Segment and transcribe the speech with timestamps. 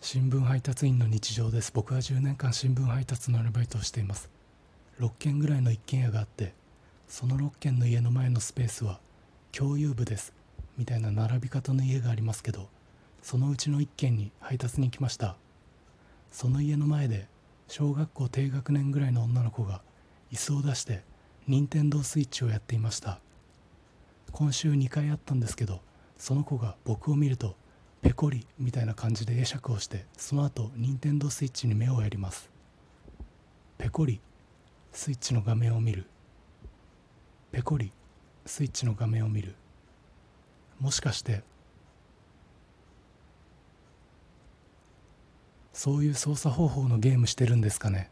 [0.00, 1.72] 新聞配達員の日常です。
[1.74, 4.30] 僕は10年間新聞配達のアルバイトをしています。
[5.00, 6.54] 6軒ぐらいの一軒家があって
[7.08, 9.00] その6軒の家の前のスペースは
[9.50, 10.32] 共有部です。
[10.78, 12.68] みたいな並び方の家がありますけど
[13.22, 15.36] そのうちの1軒に配達に来ました。
[16.30, 17.26] その家の前で
[17.66, 19.82] 小学校低学年ぐらいの女の子が
[20.32, 21.02] 椅子を出して
[21.48, 23.18] 任天堂スイッチをやっていました。
[24.30, 25.80] 今週2回あったんですけど
[26.16, 27.56] その子が僕を見ると
[28.00, 32.50] ペコリみたいな感じで会釈をしてその後任天堂スイッチに目をやります。
[33.76, 34.20] ペコリ
[34.92, 36.06] スイッチの画面を見る。
[37.52, 37.92] ペコリ
[38.46, 39.54] スイッチの画面を見る。
[40.80, 41.42] もしかして
[45.72, 48.10] そういう操作方法のゲームしてるんですかね？